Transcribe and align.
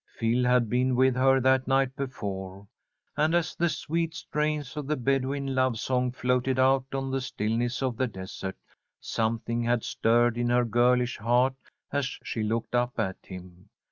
Phil 0.17 0.43
had 0.45 0.67
been 0.67 0.95
with 0.95 1.15
her 1.15 1.39
that 1.39 1.67
night 1.67 1.95
before, 1.95 2.67
and, 3.15 3.35
as 3.35 3.55
the 3.55 3.69
sweet 3.69 4.15
strains 4.15 4.75
of 4.75 4.87
the 4.87 4.95
Bedouin 4.97 5.53
love 5.53 5.77
song 5.77 6.11
floated 6.11 6.57
out 6.57 6.85
on 6.91 7.11
the 7.11 7.21
stillness 7.21 7.83
of 7.83 7.97
the 7.97 8.07
desert, 8.07 8.57
something 8.99 9.61
had 9.61 9.83
stirred 9.83 10.39
in 10.39 10.49
her 10.49 10.65
girlish 10.65 11.19
heart 11.19 11.53
as 11.91 12.17
she 12.23 12.41
looked 12.41 12.73
up 12.73 12.97
at 12.99 13.23
him. 13.27 13.69